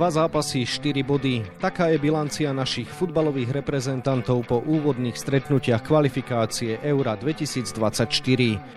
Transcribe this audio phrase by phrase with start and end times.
[0.00, 1.60] Dva zápasy, 4 body.
[1.60, 8.08] Taká je bilancia našich futbalových reprezentantov po úvodných stretnutiach kvalifikácie Eura 2024.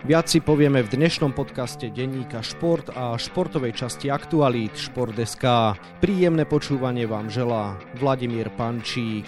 [0.04, 5.80] Viac si povieme v dnešnom podcaste denníka Šport a športovej časti Aktualít Šport.sk.
[6.04, 9.24] Príjemné počúvanie vám želá Vladimír Pančík.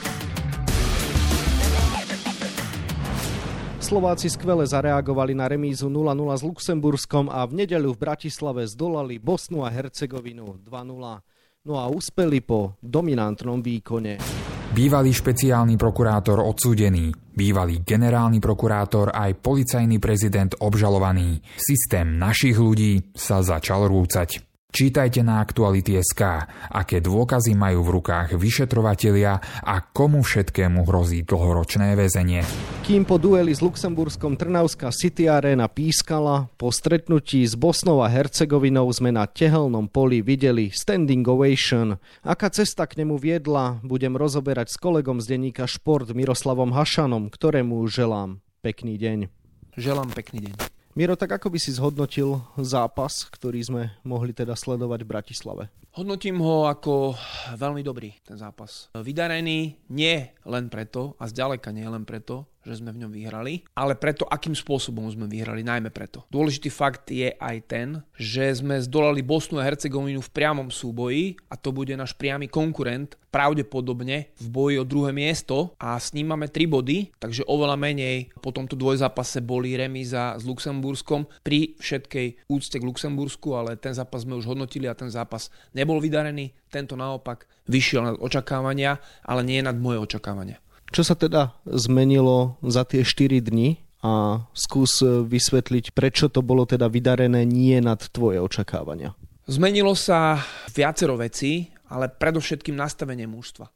[3.80, 9.64] Slováci skvele zareagovali na remízu 0-0 s Luxemburskom a v nedeľu v Bratislave zdolali Bosnu
[9.64, 11.35] a Hercegovinu 2-0.
[11.66, 14.22] No a uspeli po dominantnom výkone.
[14.70, 21.42] Bývalý špeciálny prokurátor odsúdený, bývalý generálny prokurátor aj policajný prezident obžalovaný.
[21.58, 24.55] Systém našich ľudí sa začal rúcať.
[24.76, 32.44] Čítajte na Aktuality.sk, aké dôkazy majú v rukách vyšetrovatelia a komu všetkému hrozí dlhoročné väzenie.
[32.84, 38.92] Kým po dueli s Luxemburskom Trnavská City Arena pískala, po stretnutí s Bosnou a Hercegovinou
[38.92, 41.96] sme na tehelnom poli videli standing ovation.
[42.28, 47.80] Aká cesta k nemu viedla, budem rozoberať s kolegom z denníka Šport Miroslavom Hašanom, ktorému
[47.88, 49.32] želám pekný deň.
[49.80, 50.75] Želám pekný deň.
[50.96, 55.64] Miro, tak ako by si zhodnotil zápas, ktorý sme mohli teda sledovať v Bratislave?
[55.92, 57.20] Hodnotím ho ako
[57.60, 58.88] veľmi dobrý, ten zápas.
[58.96, 63.94] Vydarený nie len preto, a zďaleka nie len preto, že sme v ňom vyhrali, ale
[63.94, 66.26] preto, akým spôsobom sme vyhrali, najmä preto.
[66.34, 71.56] Dôležitý fakt je aj ten, že sme zdolali Bosnu a Hercegovinu v priamom súboji a
[71.56, 76.48] to bude náš priamy konkurent pravdepodobne v boji o druhé miesto a s ním máme
[76.48, 82.80] 3 body, takže oveľa menej po tomto dvojzápase boli remíza s Luxemburskom pri všetkej úcte
[82.80, 87.44] k Luxembursku, ale ten zápas sme už hodnotili a ten zápas nebol vydarený, tento naopak
[87.68, 90.64] vyšiel nad očakávania, ale nie nad moje očakávania.
[90.96, 96.88] Čo sa teda zmenilo za tie 4 dni a skús vysvetliť, prečo to bolo teda
[96.88, 99.12] vydarené nie nad tvoje očakávania?
[99.44, 100.40] Zmenilo sa
[100.72, 103.68] viacero vecí, ale predovšetkým nastavenie mužstva.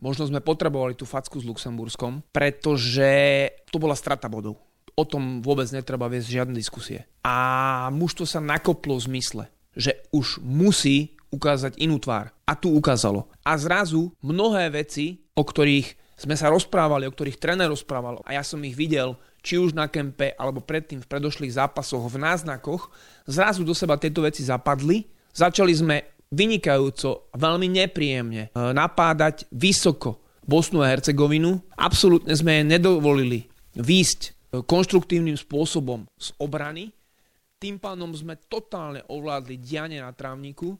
[0.00, 3.12] Možno sme potrebovali tú facku s Luxemburskom, pretože
[3.68, 4.56] to bola strata bodov.
[4.96, 7.04] O tom vôbec netreba viesť žiadne diskusie.
[7.28, 12.32] A mužstvo sa nakoplo v zmysle, že už musí ukázať inú tvár.
[12.48, 13.28] A tu ukázalo.
[13.44, 18.42] A zrazu mnohé veci, o ktorých sme sa rozprávali, o ktorých tréner rozprával a ja
[18.46, 22.88] som ich videl či už na kempe alebo predtým v predošlých zápasoch v náznakoch,
[23.28, 25.04] zrazu do seba tieto veci zapadli.
[25.36, 25.96] Začali sme
[26.32, 31.60] vynikajúco, veľmi nepríjemne e, napádať vysoko Bosnu a Hercegovinu.
[31.76, 33.44] Absolútne sme jej nedovolili
[33.76, 34.30] výjsť e,
[34.64, 36.90] konštruktívnym spôsobom z obrany.
[37.60, 40.72] Tým pánom sme totálne ovládli dianie na trávniku.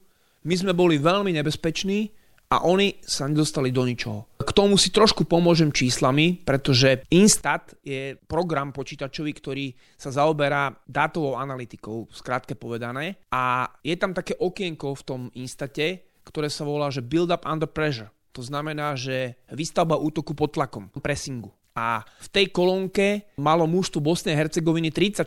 [0.44, 2.12] My sme boli veľmi nebezpeční
[2.54, 4.30] a oni sa nedostali do ničoho.
[4.38, 11.34] K tomu si trošku pomôžem číslami, pretože Instat je program počítačový, ktorý sa zaoberá dátovou
[11.34, 13.18] analytikou, skrátke povedané.
[13.34, 17.66] A je tam také okienko v tom Instate, ktoré sa volá, že Build up under
[17.66, 18.14] pressure.
[18.38, 21.50] To znamená, že výstavba útoku pod tlakom, pressingu.
[21.74, 25.26] A v tej kolónke malo mužstvo Bosnej a Hercegoviny 34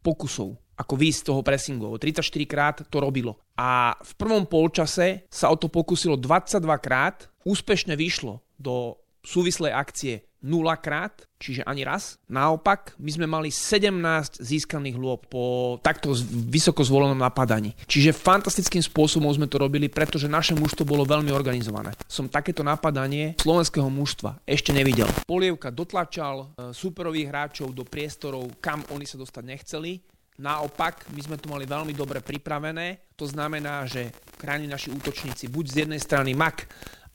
[0.00, 1.86] pokusov ako výjsť z toho pressingu.
[2.00, 3.38] 34 krát to robilo.
[3.54, 10.24] A v prvom polčase sa o to pokusilo 22 krát, úspešne vyšlo do súvislej akcie
[10.42, 12.18] 0 krát, čiže ani raz.
[12.26, 16.12] Naopak, my sme mali 17 získaných lôb po takto
[16.50, 17.78] vysoko zvolenom napadaní.
[17.86, 21.94] Čiže fantastickým spôsobom sme to robili, pretože naše mužstvo bolo veľmi organizované.
[22.10, 25.06] Som takéto napadanie slovenského mužstva ešte nevidel.
[25.24, 31.36] Polievka dotlačal e, superových hráčov do priestorov, kam oni sa dostať nechceli Naopak, my sme
[31.36, 33.14] to mali veľmi dobre pripravené.
[33.20, 34.08] To znamená, že
[34.40, 36.66] krajní naši útočníci buď z jednej strany Mak,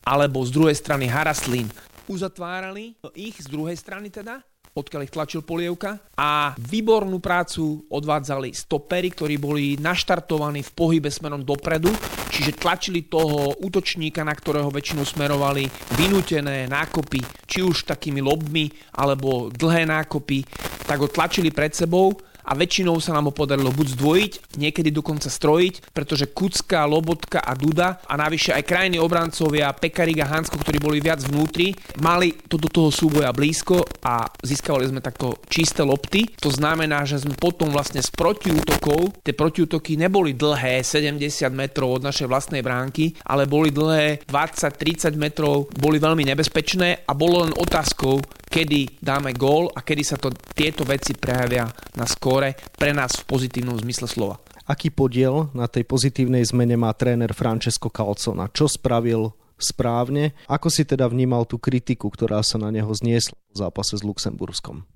[0.06, 1.68] alebo z druhej strany Haraslín
[2.10, 4.40] uzatvárali ich z druhej strany teda,
[4.78, 11.42] odkiaľ ich tlačil polievka a výbornú prácu odvádzali stopery, ktorí boli naštartovaní v pohybe smerom
[11.42, 11.90] dopredu,
[12.30, 15.66] čiže tlačili toho útočníka, na ktorého väčšinou smerovali
[15.98, 20.46] vynútené nákopy, či už takými lobmi alebo dlhé nákopy,
[20.86, 22.14] tak ho tlačili pred sebou
[22.48, 27.52] a väčšinou sa nám ho podarilo buď zdvojiť, niekedy dokonca strojiť, pretože Kucka, Lobotka a
[27.52, 32.56] Duda a navyše aj krajní obrancovia Pekarik a Hansko, ktorí boli viac vnútri, mali to
[32.56, 36.32] do toho súboja blízko a získavali sme takto čisté lopty.
[36.40, 41.20] To znamená, že sme potom vlastne z protiútokov, tie protiútoky neboli dlhé 70
[41.52, 47.44] metrov od našej vlastnej bránky, ale boli dlhé 20-30 metrov, boli veľmi nebezpečné a bolo
[47.44, 48.22] len otázkou,
[48.58, 53.30] kedy dáme gól a kedy sa to, tieto veci prejavia na skóre pre nás v
[53.30, 54.42] pozitívnom zmysle slova.
[54.66, 58.50] Aký podiel na tej pozitívnej zmene má tréner Francesco Calcona?
[58.50, 59.30] Čo spravil
[59.62, 60.34] správne?
[60.50, 64.90] Ako si teda vnímal tú kritiku, ktorá sa na neho zniesla v zápase s Luxemburskom?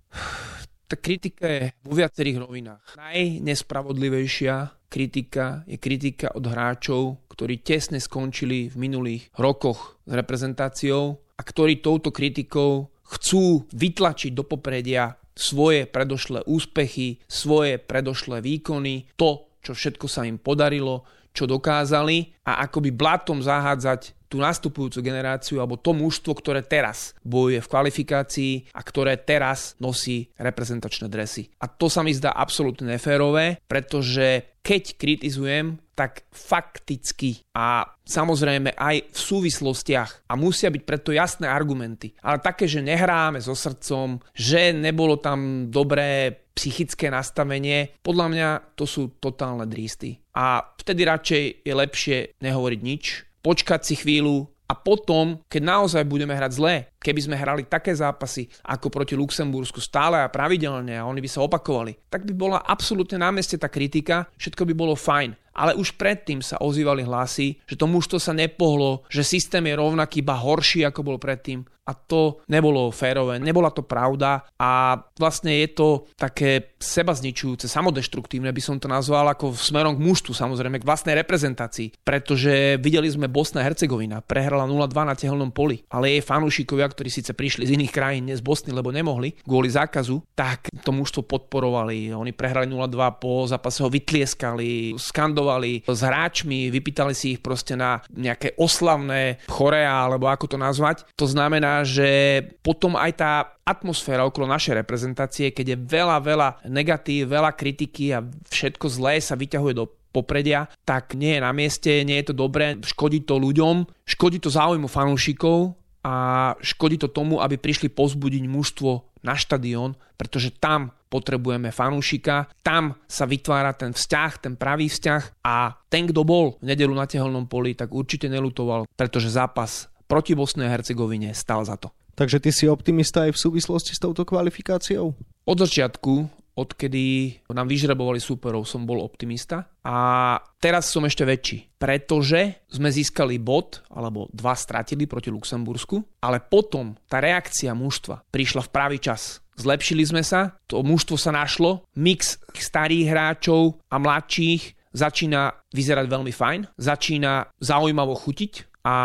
[0.90, 2.98] Tá kritika je vo viacerých rovinách.
[2.98, 11.42] Najnespravodlivejšia kritika je kritika od hráčov, ktorí tesne skončili v minulých rokoch s reprezentáciou a
[11.46, 19.72] ktorí touto kritikou chcú vytlačiť do popredia svoje predošlé úspechy, svoje predošlé výkony, to, čo
[19.76, 25.92] všetko sa im podarilo, čo dokázali a akoby blatom zahádzať tú nastupujúcu generáciu alebo to
[25.92, 31.52] mužstvo, ktoré teraz bojuje v kvalifikácii a ktoré teraz nosí reprezentačné dresy.
[31.60, 39.14] A to sa mi zdá absolútne neférové, pretože keď kritizujem, tak fakticky a samozrejme aj
[39.14, 42.18] v súvislostiach a musia byť preto jasné argumenty.
[42.26, 48.86] Ale také, že nehráme so srdcom, že nebolo tam dobré psychické nastavenie, podľa mňa to
[48.90, 50.22] sú totálne drísty.
[50.34, 53.04] A vtedy radšej je lepšie nehovoriť nič,
[53.46, 58.48] počkať si chvíľu a potom, keď naozaj budeme hrať zle, keby sme hrali také zápasy
[58.64, 63.20] ako proti Luxembursku stále a pravidelne a oni by sa opakovali, tak by bola absolútne
[63.20, 65.36] na mieste tá kritika, všetko by bolo fajn.
[65.52, 70.24] Ale už predtým sa ozývali hlasy, že to mužstvo sa nepohlo, že systém je rovnaký,
[70.24, 75.70] iba horší ako bol predtým a to nebolo férové, nebola to pravda a vlastne je
[75.74, 81.18] to také sebazničujúce, samodeštruktívne by som to nazval ako smerom k mužstvu samozrejme, k vlastnej
[81.18, 87.10] reprezentácii, pretože videli sme Bosna Hercegovina, prehrala 0-2 na tehelnom poli, ale jej fanúšikovia, ktorí
[87.10, 91.26] síce prišli z iných krajín, nie z Bosny, lebo nemohli, kvôli zákazu, tak to mužstvo
[91.26, 92.14] podporovali.
[92.14, 98.02] Oni prehrali 0-2 po zápase ho vytlieskali, skandovali s hráčmi, vypýtali si ich proste na
[98.14, 101.08] nejaké oslavné chorea, alebo ako to nazvať.
[101.16, 103.32] To znamená, že potom aj tá
[103.64, 109.40] atmosféra okolo našej reprezentácie, keď je veľa, veľa negatív, veľa kritiky a všetko zlé sa
[109.40, 113.88] vyťahuje do popredia, tak nie je na mieste, nie je to dobré, škodí to ľuďom,
[114.04, 116.16] škodí to záujmu fanúšikov a
[116.60, 123.28] škodí to tomu, aby prišli pozbudiť mužstvo na štadión, pretože tam potrebujeme fanúšika, tam sa
[123.28, 127.76] vytvára ten vzťah, ten pravý vzťah a ten, kto bol v nedelu na tehelnom poli,
[127.76, 131.96] tak určite nelutoval, pretože zápas proti Bosnej a Hercegovine stal za to.
[132.20, 135.16] Takže ty si optimista aj v súvislosti s touto kvalifikáciou?
[135.48, 136.28] Od začiatku,
[136.60, 143.40] odkedy nám vyžrebovali súperov, som bol optimista a teraz som ešte väčší, pretože sme získali
[143.40, 149.40] bod, alebo dva stratili proti Luxembursku, ale potom tá reakcia mužstva prišla v pravý čas.
[149.56, 156.34] Zlepšili sme sa, to mužstvo sa našlo, mix starých hráčov a mladších začína vyzerať veľmi
[156.36, 158.96] fajn, začína zaujímavo chutiť a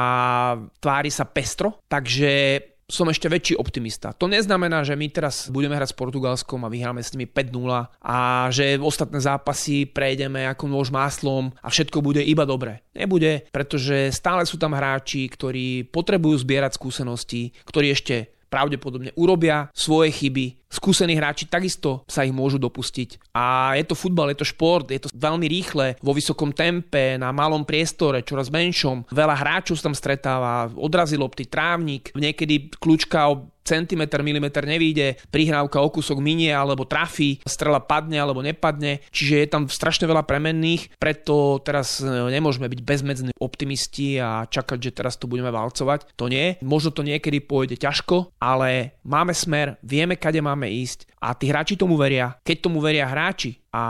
[0.81, 4.15] tvári sa pestro, takže som ešte väčší optimista.
[4.15, 8.47] To neznamená, že my teraz budeme hrať s Portugalskom a vyhráme s nimi 5-0 a
[8.55, 12.87] že ostatné zápasy prejdeme ako nôž máslom a všetko bude iba dobre.
[12.95, 20.13] Nebude, pretože stále sú tam hráči, ktorí potrebujú zbierať skúsenosti, ktorí ešte pravdepodobne urobia svoje
[20.15, 20.67] chyby.
[20.67, 23.33] Skúsení hráči takisto sa ich môžu dopustiť.
[23.33, 27.31] A je to futbal, je to šport, je to veľmi rýchle, vo vysokom tempe, na
[27.31, 29.09] malom priestore, čoraz menšom.
[29.09, 33.31] Veľa hráčov sa tam stretáva, odrazil lopty, trávnik, niekedy kľúčka
[33.67, 39.49] centimetr, milimeter nevíde, prihrávka o kúsok minie alebo trafí, strela padne alebo nepadne, čiže je
[39.51, 45.19] tam strašne veľa premenných, preto teraz e, nemôžeme byť bezmedzní optimisti a čakať, že teraz
[45.19, 46.15] tu budeme valcovať.
[46.15, 51.35] To nie, možno to niekedy pôjde ťažko, ale máme smer, vieme, kade máme ísť a
[51.35, 52.39] tí hráči tomu veria.
[52.47, 53.83] Keď tomu veria hráči, a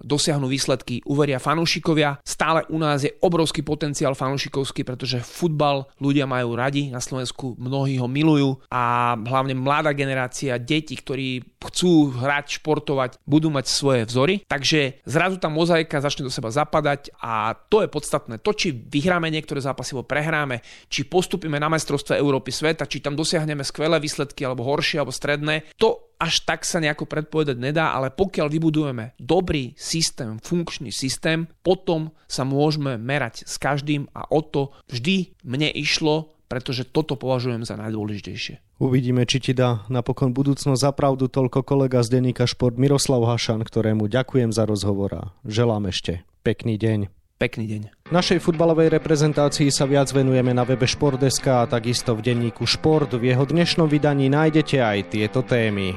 [0.00, 2.16] dosiahnu výsledky, uveria fanúšikovia.
[2.24, 8.00] Stále u nás je obrovský potenciál fanúšikovský, pretože futbal ľudia majú radi, na Slovensku mnohí
[8.00, 14.40] ho milujú a hlavne mladá generácia, deti, ktorí chcú hrať, športovať, budú mať svoje vzory.
[14.48, 18.40] Takže zrazu tá mozaika začne do seba zapadať a to je podstatné.
[18.40, 23.12] To, či vyhráme niektoré zápasy, alebo prehráme, či postupíme na majstrovstve Európy sveta, či tam
[23.12, 28.10] dosiahneme skvelé výsledky, alebo horšie, alebo stredné, to až tak sa nejako predpovedať nedá, ale
[28.10, 34.74] pokiaľ vybudujeme dobrý systém, funkčný systém, potom sa môžeme merať s každým a o to
[34.90, 38.78] vždy mne išlo, pretože toto považujem za najdôležitejšie.
[38.78, 43.66] Uvidíme, či ti dá napokon budúcnosť za pravdu toľko kolega z denníka Šport Miroslav Hašan,
[43.66, 47.17] ktorému ďakujem za rozhovor a želám ešte pekný deň.
[47.38, 47.82] Pekný deň.
[48.10, 53.14] Našej futbalovej reprezentácii sa viac venujeme na webe Športdeska a takisto v denníku Šport.
[53.14, 55.94] V jeho dnešnom vydaní nájdete aj tieto témy.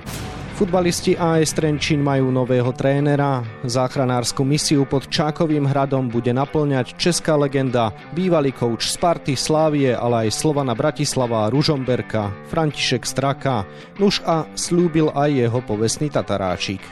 [0.61, 3.41] Futbalisti AS Trenčín majú nového trénera.
[3.65, 10.37] Záchranárskú misiu pod Čákovým hradom bude naplňať česká legenda, bývalý kouč Sparty, Slávie, ale aj
[10.37, 13.65] Slovana Bratislava, Ružomberka, František Straka.
[13.97, 16.85] Nuž a slúbil aj jeho povestný Tataráčik.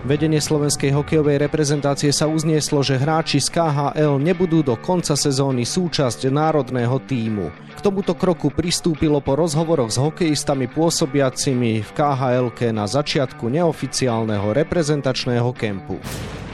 [0.00, 6.24] Vedenie slovenskej hokejovej reprezentácie sa uznieslo, že hráči z KHL nebudú do konca sezóny súčasť
[6.32, 7.52] národného týmu.
[7.76, 15.52] K tomuto kroku pristúpilo po rozhovoroch s hokejistami pôsobiacimi v KHL na začiatku neoficiálneho reprezentačného
[15.52, 16.00] kempu.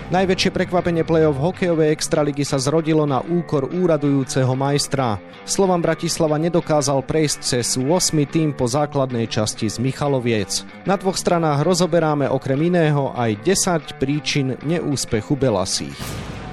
[0.07, 5.19] Najväčšie prekvapenie play-off hokejovej extraligy sa zrodilo na úkor úradujúceho majstra.
[5.43, 8.15] Slovan Bratislava nedokázal prejsť cez 8.
[8.31, 10.63] tým po základnej časti z Michaloviec.
[10.87, 15.99] Na dvoch stranách rozoberáme okrem iného aj 10 príčin neúspechu Belasích.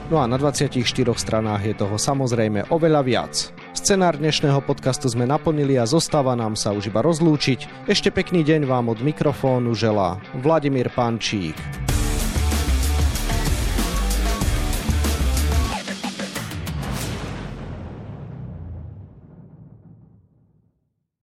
[0.10, 0.74] No a na 24
[1.14, 3.54] stranách je toho samozrejme oveľa viac.
[3.78, 7.86] Scenár dnešného podcastu sme naplnili a zostáva nám sa už iba rozlúčiť.
[7.86, 11.93] Ešte pekný deň vám od mikrofónu želá Vladimír Pančík.